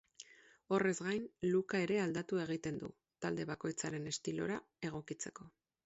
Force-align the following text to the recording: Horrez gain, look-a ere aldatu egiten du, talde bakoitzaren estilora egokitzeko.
Horrez 0.77 0.93
gain, 1.07 1.27
look-a 1.51 1.83
ere 1.89 2.01
aldatu 2.05 2.41
egiten 2.47 2.83
du, 2.85 2.91
talde 3.27 3.49
bakoitzaren 3.53 4.13
estilora 4.17 4.63
egokitzeko. 4.93 5.53